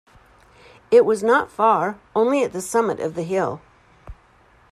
[0.89, 3.61] It was not far, only at the summit of the hill.